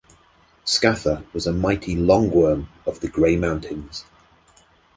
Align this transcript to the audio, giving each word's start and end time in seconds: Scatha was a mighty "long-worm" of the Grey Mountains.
Scatha 0.65 1.23
was 1.31 1.45
a 1.45 1.53
mighty 1.53 1.95
"long-worm" 1.95 2.69
of 2.87 3.01
the 3.01 3.07
Grey 3.07 3.35
Mountains. 3.35 4.03